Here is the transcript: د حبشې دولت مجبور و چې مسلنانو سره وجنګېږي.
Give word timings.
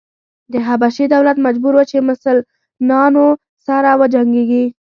د 0.51 0.53
حبشې 0.67 1.05
دولت 1.13 1.37
مجبور 1.47 1.73
و 1.75 1.81
چې 1.91 1.97
مسلنانو 2.09 3.25
سره 3.67 3.89
وجنګېږي. 4.01 4.63